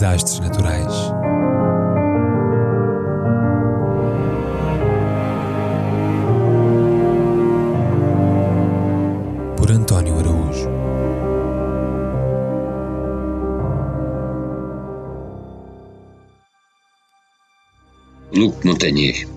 desastres 0.00 0.40
naturais. 0.40 0.94
Por 9.58 9.70
António 9.70 10.18
Araújo. 10.18 10.70
Luc 18.32 18.64
Montagnier, 18.64 19.28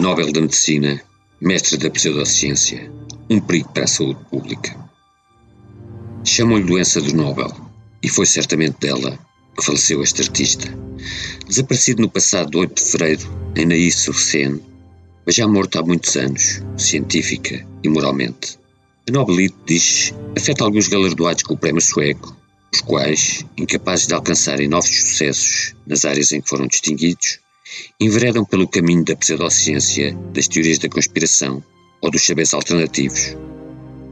Nobel 0.00 0.32
da 0.32 0.40
Medicina, 0.40 1.00
mestre 1.40 1.76
da 1.76 1.90
pseudociência, 1.90 2.90
um 3.30 3.38
perigo 3.38 3.68
para 3.68 3.84
a 3.84 3.86
saúde 3.86 4.18
pública. 4.32 4.76
Chamam-lhe 6.24 6.64
doença 6.64 7.00
do 7.00 7.14
Nobel, 7.14 7.52
e 8.02 8.08
foi 8.08 8.26
certamente 8.26 8.80
dela 8.80 9.16
faleceu 9.64 10.02
este 10.02 10.22
artista. 10.22 10.66
Desaparecido 11.46 12.02
no 12.02 12.10
passado 12.10 12.58
8 12.58 12.74
de 12.74 12.90
fevereiro, 12.90 13.52
em 13.56 13.66
Naí-sur-Seine, 13.66 14.62
mas 15.24 15.34
já 15.34 15.46
morto 15.46 15.78
há 15.78 15.82
muitos 15.82 16.16
anos, 16.16 16.62
científica 16.76 17.66
e 17.82 17.88
moralmente. 17.88 18.58
A 19.08 19.12
Nobelite, 19.12 19.56
diz, 19.66 20.14
afeta 20.36 20.64
alguns 20.64 20.88
galardoados 20.88 21.42
com 21.42 21.54
o 21.54 21.58
prémio 21.58 21.80
sueco, 21.80 22.36
os 22.72 22.80
quais, 22.80 23.44
incapazes 23.56 24.06
de 24.06 24.14
alcançarem 24.14 24.68
novos 24.68 24.90
sucessos 24.90 25.74
nas 25.86 26.04
áreas 26.04 26.32
em 26.32 26.40
que 26.40 26.48
foram 26.48 26.66
distinguidos, 26.66 27.38
enveredam 28.00 28.44
pelo 28.44 28.68
caminho 28.68 29.04
da 29.04 29.16
pseudociência, 29.16 30.12
das 30.32 30.48
teorias 30.48 30.78
da 30.78 30.88
conspiração 30.88 31.62
ou 32.00 32.10
dos 32.10 32.24
saberes 32.24 32.52
alternativos. 32.54 33.36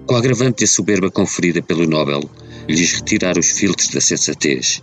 Com 0.06 0.16
a 0.16 0.18
agravante 0.18 0.62
e 0.62 0.64
a 0.64 0.68
soberba 0.68 1.10
conferida 1.10 1.62
pelo 1.62 1.86
Nobel, 1.86 2.28
lhes 2.68 2.92
retirar 2.92 3.38
os 3.38 3.50
filtros 3.50 3.88
da 3.88 4.00
sensatez, 4.00 4.82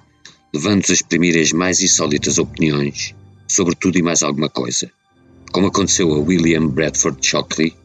levando-os 0.54 0.90
a 0.90 0.94
exprimir 0.94 1.38
as 1.38 1.52
mais 1.52 1.82
insólitas 1.82 2.38
opiniões 2.38 3.16
sobre 3.48 3.76
tudo 3.76 3.98
e 3.98 4.02
mais 4.02 4.24
alguma 4.24 4.50
coisa, 4.50 4.92
como 5.52 5.68
aconteceu 5.68 6.14
a 6.14 6.20
William 6.20 6.68
Bradford 6.68 7.26
Shockley, 7.26 7.76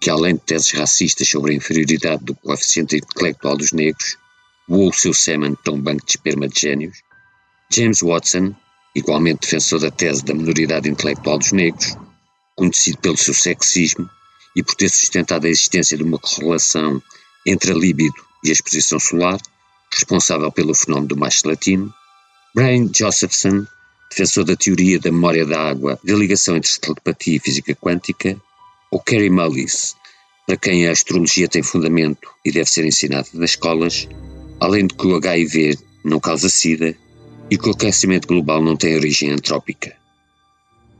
que 0.00 0.10
além 0.10 0.34
de 0.34 0.40
teses 0.42 0.72
racistas 0.72 1.28
sobre 1.28 1.52
a 1.52 1.56
inferioridade 1.56 2.24
do 2.24 2.34
coeficiente 2.34 2.96
intelectual 2.96 3.56
dos 3.56 3.72
negros, 3.72 4.16
voou 4.68 4.90
o 4.90 4.94
seu 4.94 5.14
sêmen 5.14 5.54
para 5.54 5.72
um 5.72 5.80
banco 5.80 6.04
de 6.04 6.12
esperma 6.12 6.48
de 6.48 6.60
gênios, 6.60 6.98
James 7.70 8.00
Watson, 8.00 8.54
igualmente 8.94 9.40
defensor 9.40 9.80
da 9.80 9.90
tese 9.90 10.24
da 10.24 10.34
minoridade 10.34 10.88
intelectual 10.88 11.38
dos 11.38 11.52
negros, 11.52 11.96
conhecido 12.54 12.98
pelo 12.98 13.16
seu 13.16 13.34
sexismo 13.34 14.08
e 14.54 14.62
por 14.62 14.74
ter 14.74 14.88
sustentado 14.88 15.46
a 15.46 15.50
existência 15.50 15.96
de 15.96 16.02
uma 16.02 16.18
correlação 16.18 17.02
entre 17.44 17.72
a 17.72 17.74
libido 17.74 18.14
e 18.42 18.48
a 18.48 18.52
exposição 18.52 18.98
solar, 18.98 19.40
responsável 19.96 20.52
pelo 20.52 20.74
fenómeno 20.74 21.08
do 21.08 21.16
macho 21.16 21.48
latino, 21.48 21.92
Brian 22.54 22.88
Josephson, 22.94 23.66
defensor 24.10 24.44
da 24.44 24.54
teoria 24.54 25.00
da 25.00 25.10
memória 25.10 25.44
da 25.44 25.58
água, 25.70 25.98
da 26.04 26.14
ligação 26.14 26.56
entre 26.56 26.70
telepatia 26.78 27.36
e 27.36 27.40
física 27.40 27.74
quântica, 27.74 28.36
ou 28.90 29.00
Carrie 29.00 29.30
Mullis, 29.30 29.96
para 30.46 30.56
quem 30.56 30.86
a 30.86 30.92
astrologia 30.92 31.48
tem 31.48 31.62
fundamento 31.62 32.28
e 32.44 32.52
deve 32.52 32.70
ser 32.70 32.84
ensinada 32.84 33.28
nas 33.34 33.50
escolas, 33.50 34.06
além 34.60 34.86
de 34.86 34.94
que 34.94 35.06
o 35.06 35.16
HIV 35.16 35.78
não 36.04 36.20
causa 36.20 36.48
sida 36.48 36.94
e 37.50 37.56
que 37.58 37.68
o 37.68 37.72
aquecimento 37.72 38.28
global 38.28 38.62
não 38.62 38.76
tem 38.76 38.94
origem 38.94 39.30
antrópica. 39.30 39.96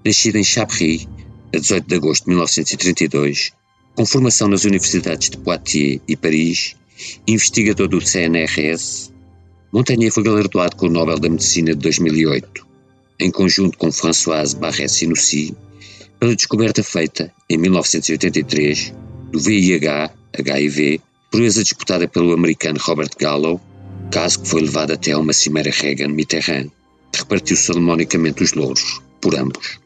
Nascida 0.05 0.39
em 0.39 0.44
Chapry, 0.44 1.08
a 1.55 1.58
18 1.58 1.86
de 1.86 1.94
agosto 1.94 2.24
de 2.24 2.30
1932, 2.30 3.52
com 3.94 4.06
formação 4.06 4.48
nas 4.48 4.64
universidades 4.64 5.30
de 5.30 5.39
Poitiers 5.39 6.00
e 6.08 6.17
Paris, 6.17 6.77
investigador 7.27 7.89
do 7.89 8.00
CNRS, 8.00 9.12
Montagnier 9.72 10.12
foi 10.12 10.22
galardoado 10.22 10.77
com 10.77 10.86
o 10.86 10.91
Nobel 10.91 11.19
da 11.19 11.28
Medicina 11.28 11.72
de 11.72 11.80
2008, 11.80 12.67
em 13.20 13.30
conjunto 13.30 13.77
com 13.77 13.90
Françoise 13.90 14.57
Barré-Sinoussi, 14.57 15.55
pela 16.18 16.34
descoberta 16.34 16.83
feita, 16.83 17.33
em 17.51 17.58
1983, 17.58 18.95
do 19.30 19.39
VIH-HIV, 19.39 21.01
proeza 21.30 21.62
disputada 21.62 22.08
pelo 22.08 22.33
americano 22.33 22.79
Robert 22.80 23.11
Gallo, 23.18 23.61
caso 24.11 24.40
que 24.40 24.48
foi 24.48 24.63
levado 24.63 24.92
até 24.92 25.13
a 25.13 25.18
uma 25.18 25.33
cimeira 25.33 25.70
Reagan-Mitterrand, 25.70 26.70
repartiu 27.14 27.57
salomonicamente 27.57 28.42
os 28.42 28.55
louros, 28.55 29.02
por 29.20 29.34
ambos. 29.34 29.78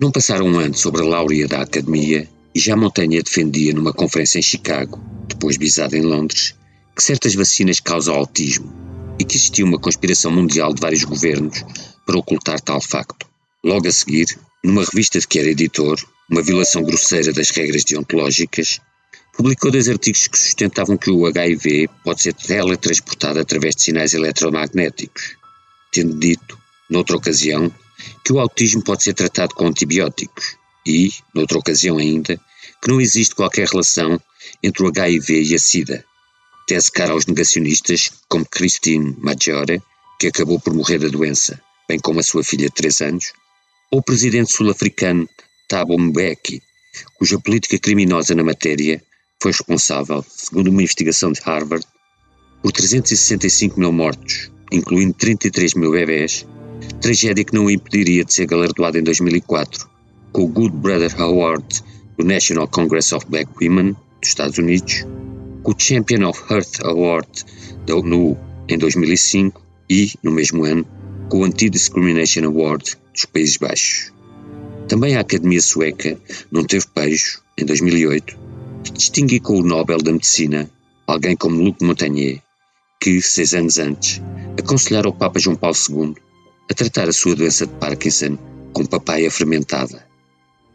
Não 0.00 0.10
passaram 0.10 0.46
um 0.46 0.58
ano 0.58 0.74
sobre 0.74 1.02
a 1.02 1.06
láurea 1.06 1.46
da 1.46 1.62
Academia 1.62 2.28
já 2.58 2.76
Montagnier 2.76 3.22
defendia 3.22 3.72
numa 3.72 3.92
conferência 3.92 4.38
em 4.38 4.42
Chicago, 4.42 5.00
depois 5.28 5.56
bisada 5.56 5.96
em 5.96 6.02
Londres, 6.02 6.54
que 6.96 7.02
certas 7.02 7.34
vacinas 7.34 7.78
causam 7.78 8.14
autismo 8.14 8.72
e 9.18 9.24
que 9.24 9.36
existia 9.36 9.64
uma 9.64 9.78
conspiração 9.78 10.32
mundial 10.32 10.74
de 10.74 10.80
vários 10.80 11.04
governos 11.04 11.62
para 12.04 12.18
ocultar 12.18 12.60
tal 12.60 12.80
facto. 12.80 13.26
Logo 13.64 13.86
a 13.86 13.92
seguir, 13.92 14.26
numa 14.64 14.84
revista 14.84 15.20
de 15.20 15.28
que 15.28 15.38
era 15.38 15.48
editor, 15.48 15.96
uma 16.28 16.42
violação 16.42 16.82
grosseira 16.82 17.32
das 17.32 17.50
regras 17.50 17.84
deontológicas, 17.84 18.80
publicou 19.36 19.70
dois 19.70 19.88
artigos 19.88 20.26
que 20.26 20.38
sustentavam 20.38 20.96
que 20.96 21.10
o 21.10 21.26
HIV 21.26 21.88
pode 22.02 22.22
ser 22.22 22.34
teletransportado 22.34 23.38
através 23.38 23.76
de 23.76 23.82
sinais 23.82 24.12
eletromagnéticos, 24.12 25.36
tendo 25.92 26.18
dito, 26.18 26.58
noutra 26.88 27.16
ocasião, 27.16 27.72
que 28.24 28.32
o 28.32 28.40
autismo 28.40 28.82
pode 28.82 29.04
ser 29.04 29.14
tratado 29.14 29.54
com 29.54 29.66
antibióticos 29.66 30.59
e, 30.86 31.12
noutra 31.34 31.58
ocasião 31.58 31.98
ainda, 31.98 32.40
que 32.82 32.88
não 32.88 33.00
existe 33.00 33.34
qualquer 33.34 33.68
relação 33.68 34.20
entre 34.62 34.82
o 34.82 34.88
HIV 34.88 35.42
e 35.42 35.54
a 35.54 35.58
SIDA. 35.58 36.04
Tese 36.66 36.90
cara 36.90 37.12
aos 37.12 37.26
negacionistas, 37.26 38.10
como 38.28 38.46
Christine 38.46 39.16
Maggiore, 39.18 39.82
que 40.18 40.28
acabou 40.28 40.58
por 40.60 40.74
morrer 40.74 40.98
da 40.98 41.08
doença, 41.08 41.60
bem 41.88 41.98
como 41.98 42.20
a 42.20 42.22
sua 42.22 42.44
filha 42.44 42.68
de 42.68 42.74
3 42.74 43.00
anos, 43.02 43.32
ou 43.90 44.00
o 44.00 44.02
presidente 44.02 44.52
sul-africano 44.52 45.28
Thabo 45.68 45.98
Mbeki, 45.98 46.62
cuja 47.18 47.38
política 47.38 47.78
criminosa 47.78 48.34
na 48.34 48.44
matéria 48.44 49.02
foi 49.42 49.52
responsável, 49.52 50.24
segundo 50.28 50.68
uma 50.68 50.82
investigação 50.82 51.32
de 51.32 51.40
Harvard, 51.40 51.86
por 52.62 52.72
365 52.72 53.80
mil 53.80 53.92
mortos, 53.92 54.50
incluindo 54.70 55.14
33 55.14 55.74
mil 55.74 55.90
bebés, 55.90 56.46
tragédia 57.00 57.44
que 57.44 57.54
não 57.54 57.70
impediria 57.70 58.24
de 58.24 58.32
ser 58.32 58.46
galardoado 58.46 58.98
em 58.98 59.02
2004 59.02 59.90
com 60.32 60.44
o 60.44 60.48
Good 60.48 60.76
Brother 60.76 61.20
Award 61.20 61.82
do 62.16 62.24
National 62.24 62.68
Congress 62.68 63.14
of 63.14 63.26
Black 63.28 63.50
Women 63.60 63.92
dos 64.20 64.28
Estados 64.28 64.58
Unidos, 64.58 65.06
com 65.62 65.72
o 65.72 65.74
Champion 65.76 66.28
of 66.28 66.42
Earth 66.52 66.84
Award 66.84 67.28
da 67.86 67.96
ONU 67.96 68.38
em 68.68 68.78
2005 68.78 69.60
e, 69.88 70.12
no 70.22 70.30
mesmo 70.30 70.64
ano, 70.64 70.86
com 71.28 71.40
o 71.40 71.44
Anti-Discrimination 71.44 72.44
Award 72.44 72.96
dos 73.12 73.24
Países 73.24 73.56
Baixos. 73.56 74.12
Também 74.88 75.16
a 75.16 75.20
Academia 75.20 75.60
Sueca 75.60 76.18
não 76.50 76.64
teve 76.64 76.86
pejo, 76.94 77.40
em 77.56 77.64
2008, 77.64 78.38
de 78.82 78.92
distinguir 78.92 79.40
com 79.40 79.58
o 79.58 79.62
Nobel 79.62 79.98
da 79.98 80.12
Medicina 80.12 80.70
alguém 81.06 81.36
como 81.36 81.62
Luc 81.62 81.82
Montagnier, 81.82 82.40
que, 83.00 83.20
seis 83.20 83.54
anos 83.54 83.78
antes, 83.78 84.22
aconselhara 84.58 85.08
o 85.08 85.12
Papa 85.12 85.40
João 85.40 85.56
Paulo 85.56 85.76
II 85.88 86.14
a 86.70 86.74
tratar 86.74 87.08
a 87.08 87.12
sua 87.12 87.34
doença 87.34 87.66
de 87.66 87.72
Parkinson 87.74 88.38
com 88.72 88.84
papaya 88.84 89.30
fermentada 89.30 90.09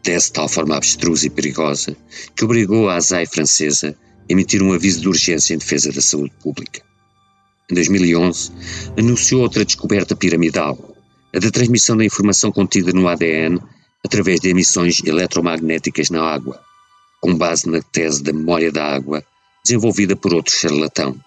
tese 0.06 0.26
de 0.26 0.34
tal 0.34 0.48
forma 0.48 0.76
abstrusa 0.76 1.26
e 1.26 1.30
perigosa 1.30 1.96
que 2.36 2.44
obrigou 2.44 2.88
a 2.88 2.94
ASAI 2.94 3.26
francesa 3.26 3.88
a 3.90 4.32
emitir 4.32 4.62
um 4.62 4.72
aviso 4.72 5.00
de 5.00 5.08
urgência 5.08 5.52
em 5.52 5.58
defesa 5.58 5.90
da 5.90 6.00
saúde 6.00 6.32
pública. 6.40 6.80
Em 7.68 7.74
2011, 7.74 8.52
anunciou 8.96 9.42
outra 9.42 9.64
descoberta 9.64 10.14
piramidal, 10.14 10.94
a 11.34 11.40
da 11.40 11.50
transmissão 11.50 11.96
da 11.96 12.04
informação 12.04 12.52
contida 12.52 12.92
no 12.92 13.08
ADN 13.08 13.58
através 14.04 14.38
de 14.38 14.48
emissões 14.48 15.02
eletromagnéticas 15.04 16.08
na 16.08 16.22
água, 16.22 16.60
com 17.20 17.34
base 17.34 17.68
na 17.68 17.82
tese 17.82 18.22
da 18.22 18.32
memória 18.32 18.70
da 18.70 18.84
água 18.84 19.24
desenvolvida 19.64 20.14
por 20.14 20.32
outro 20.32 20.54
charlatão, 20.54 21.18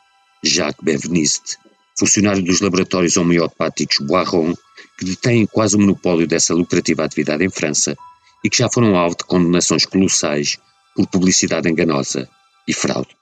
Jacques 0.41 0.81
Benveniste, 0.81 1.57
funcionário 1.97 2.41
dos 2.41 2.61
laboratórios 2.61 3.17
homeopáticos 3.17 3.97
Boiron, 4.07 4.55
que 4.97 5.03
detém 5.03 5.45
quase 5.45 5.75
o 5.75 5.79
monopólio 5.79 6.25
dessa 6.25 6.53
lucrativa 6.53 7.03
atividade 7.03 7.43
em 7.43 7.49
França 7.49 7.97
e 8.43 8.49
que 8.49 8.57
já 8.57 8.69
foram 8.69 8.95
alvo 8.95 9.17
de 9.17 9.23
condenações 9.23 9.85
colossais 9.85 10.57
por 10.95 11.07
publicidade 11.07 11.69
enganosa 11.69 12.27
e 12.67 12.73
fraude. 12.73 13.15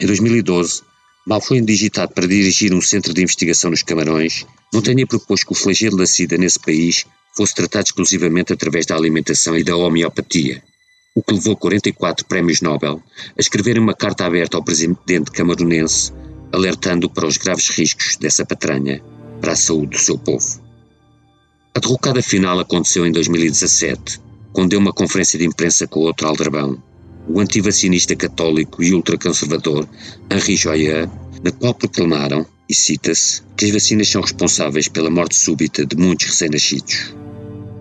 Em 0.00 0.06
2012, 0.06 0.82
mal 1.26 1.40
foi 1.40 1.58
indigitado 1.58 2.12
para 2.12 2.26
dirigir 2.26 2.72
um 2.72 2.80
centro 2.80 3.14
de 3.14 3.22
investigação 3.22 3.70
nos 3.70 3.82
Camarões, 3.82 4.46
Montanha 4.74 5.06
propôs 5.06 5.44
que 5.44 5.52
o 5.52 5.54
flagelo 5.54 5.98
da 5.98 6.06
SIDA 6.06 6.38
nesse 6.38 6.58
país 6.58 7.04
fosse 7.36 7.54
tratado 7.54 7.84
exclusivamente 7.84 8.54
através 8.54 8.86
da 8.86 8.96
alimentação 8.96 9.56
e 9.56 9.62
da 9.62 9.76
homeopatia, 9.76 10.62
o 11.14 11.22
que 11.22 11.34
levou 11.34 11.56
44 11.56 12.24
prémios 12.26 12.62
Nobel 12.62 13.02
a 13.36 13.40
escrever 13.40 13.78
uma 13.78 13.94
carta 13.94 14.24
aberta 14.24 14.56
ao 14.56 14.64
presidente 14.64 15.30
camaronense, 15.30 16.10
alertando 16.52 17.08
para 17.10 17.26
os 17.26 17.36
graves 17.36 17.68
riscos 17.68 18.16
dessa 18.16 18.46
patranha 18.46 19.02
para 19.42 19.52
a 19.52 19.56
saúde 19.56 19.96
do 19.96 19.98
seu 19.98 20.16
povo. 20.16 20.71
A 21.74 21.80
derrocada 21.80 22.22
final 22.22 22.60
aconteceu 22.60 23.06
em 23.06 23.10
2017, 23.10 24.20
quando 24.52 24.70
deu 24.70 24.78
uma 24.78 24.92
conferência 24.92 25.38
de 25.38 25.46
imprensa 25.46 25.86
com 25.86 26.00
outro 26.00 26.28
aldrabão, 26.28 26.82
o 27.26 27.40
antivacinista 27.40 28.14
católico 28.14 28.82
e 28.82 28.92
ultraconservador 28.92 29.88
Henri 30.30 30.54
Joyeux, 30.54 31.10
na 31.42 31.50
qual 31.50 31.72
proclamaram, 31.72 32.46
e 32.68 32.74
cita-se 32.74 33.40
que 33.56 33.64
as 33.64 33.70
vacinas 33.70 34.08
são 34.08 34.20
responsáveis 34.20 34.86
pela 34.86 35.08
morte 35.08 35.34
súbita 35.34 35.86
de 35.86 35.96
muitos 35.96 36.26
recém-nascidos. 36.26 37.14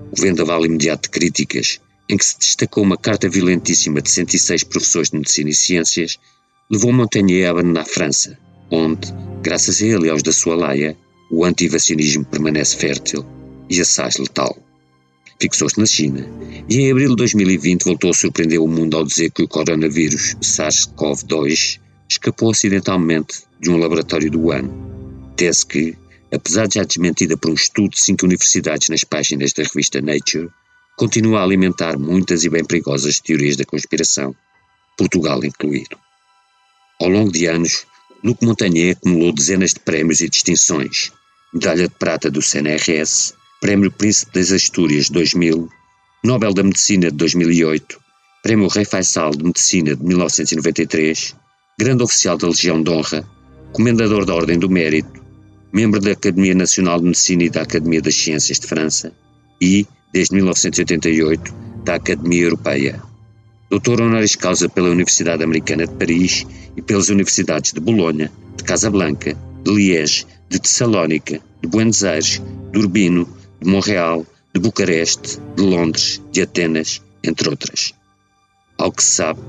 O 0.10 0.22
vendaval 0.22 0.66
imediato 0.66 1.04
de 1.04 1.10
críticas, 1.10 1.82
em 2.08 2.16
que 2.16 2.24
se 2.24 2.40
destacou 2.40 2.86
uma 2.86 2.98
carta 2.98 3.28
violentíssima 3.28 4.02
de 4.02 4.10
106 4.10 4.64
professores 4.64 5.10
de 5.10 5.18
medicina 5.18 5.50
e 5.50 5.54
ciências, 5.54 6.18
levou 6.70 6.94
Montagnier 6.94 7.50
a 7.50 7.52
abandonar 7.52 7.84
a 7.84 7.86
França, 7.86 8.38
onde, 8.72 9.14
graças 9.42 9.82
a 9.82 9.86
ele 9.86 10.08
e 10.08 10.10
aos 10.10 10.24
da 10.24 10.32
sua 10.32 10.56
laia, 10.56 10.98
o 11.30 11.44
antivacinismo 11.44 12.24
permanece 12.24 12.78
fértil 12.78 13.26
e 13.72 13.82
assaz 13.82 14.18
letal. 14.18 14.56
Fixou-se 15.42 15.80
na 15.80 15.86
China 15.86 16.30
e 16.70 16.82
em 16.82 16.92
abril 16.92 17.10
de 17.10 17.16
2020 17.16 17.86
voltou 17.86 18.12
a 18.12 18.14
surpreender 18.14 18.62
o 18.62 18.68
mundo 18.68 18.98
ao 18.98 19.06
dizer 19.06 19.32
que 19.32 19.42
o 19.42 19.48
coronavírus 19.48 20.36
SARS-CoV-2 20.42 21.80
escapou 22.08 22.52
acidentalmente 22.52 23.44
de 23.60 23.72
um 23.72 23.78
laboratório 23.78 24.30
do 24.30 24.42
Wuhan. 24.42 24.70
Tese 25.36 25.66
que, 25.66 25.98
apesar 26.32 26.68
de 26.68 26.76
já 26.76 26.84
desmentida 26.84 27.38
por 27.38 27.50
um 27.50 27.56
estudo 27.56 27.92
de 27.92 28.02
cinco 28.02 28.26
universidades 28.26 28.90
nas 28.90 29.04
páginas 29.04 29.54
da 29.54 29.64
revista 29.64 30.02
Nature, 30.02 30.50
continua 30.98 31.40
a 31.40 31.44
alimentar 31.44 31.98
muitas 31.98 32.44
e 32.44 32.50
bem 32.50 32.64
perigosas 32.64 33.20
teorias 33.20 33.56
da 33.56 33.66
conspiração, 33.66 34.36
Portugal 34.98 35.44
incluído. 35.44 35.98
Ao 37.00 37.10
longo 37.10 37.32
de 37.32 37.48
anos, 37.48 37.88
Luc 38.24 38.46
Montagnier 38.46 38.96
acumulou 38.96 39.34
dezenas 39.34 39.74
de 39.74 39.80
prémios 39.80 40.22
e 40.22 40.30
distinções, 40.30 41.12
Medalha 41.52 41.88
de 41.88 41.96
Prata 41.96 42.30
do 42.30 42.42
CNRS, 42.42 43.34
Prémio 43.62 43.92
Príncipe 43.92 44.40
das 44.40 44.52
Astúrias 44.52 45.12
2000, 45.12 45.70
Nobel 46.24 46.52
da 46.52 46.64
Medicina 46.64 47.12
de 47.12 47.18
2008, 47.18 48.00
Prémio 48.42 48.68
Rei 48.68 48.84
Faisal 48.84 49.30
de 49.30 49.44
Medicina 49.44 49.96
de 49.96 50.04
1993, 50.04 51.36
Grande 51.78 52.02
Oficial 52.02 52.40
da 52.40 52.48
Legião 52.48 52.82
de 52.82 52.90
Honra, 52.90 53.24
Comendador 53.72 54.26
da 54.26 54.34
Ordem 54.34 54.58
do 54.58 54.68
Mérito, 54.68 55.24
membro 55.72 56.00
da 56.00 56.14
Academia 56.14 56.56
Nacional 56.56 56.98
de 56.98 57.06
Medicina 57.06 57.44
e 57.44 57.50
da 57.52 57.62
Academia 57.62 58.02
das 58.02 58.16
Ciências 58.16 58.60
de 58.60 58.66
França 58.66 59.14
e, 59.62 59.86
desde 60.12 60.34
1988, 60.34 61.54
da 61.86 61.96
Academia 61.96 62.46
Europeia. 62.46 63.00
Doutor 63.70 64.02
honoris 64.02 64.36
causa 64.36 64.68
pela 64.68 64.90
Universidade 64.90 65.44
Americana 65.44 65.86
de 65.86 65.94
Paris 65.94 66.48
e 66.76 66.82
pelas 66.82 67.10
universidades 67.10 67.74
de 67.74 67.80
Bolonha, 67.80 68.32
de 68.58 68.64
Casablanca, 68.64 69.38
de 69.64 69.72
Liege, 69.72 70.26
de 70.50 70.60
Tessalónica, 70.60 71.40
de 71.62 71.68
Buenos 71.70 72.04
Aires, 72.04 72.42
de 72.72 72.80
Urbino, 72.80 73.30
de 73.62 73.70
Montreal, 73.70 74.26
de 74.54 74.60
Bucareste, 74.60 75.40
de 75.56 75.64
Londres, 75.64 76.22
de 76.32 76.42
Atenas, 76.42 77.02
entre 77.24 77.50
outras. 77.50 77.94
Ao 78.78 78.92
que 78.92 79.04
se 79.04 79.12
sabe, 79.12 79.40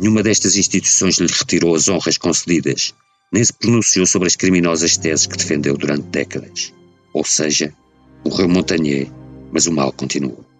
nenhuma 0.00 0.22
destas 0.22 0.56
instituições 0.56 1.18
lhe 1.18 1.30
retirou 1.30 1.74
as 1.74 1.88
honras 1.88 2.16
concedidas, 2.16 2.94
nem 3.30 3.44
se 3.44 3.52
pronunciou 3.52 4.06
sobre 4.06 4.28
as 4.28 4.36
criminosas 4.36 4.96
teses 4.96 5.26
que 5.26 5.36
defendeu 5.36 5.76
durante 5.76 6.04
décadas. 6.04 6.72
Ou 7.12 7.24
seja, 7.24 7.74
morreu 8.24 8.48
Montagnier, 8.48 9.10
mas 9.52 9.66
o 9.66 9.72
mal 9.72 9.92
continuou. 9.92 10.51